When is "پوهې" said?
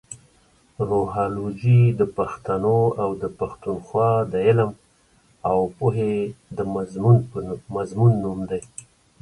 5.77-6.15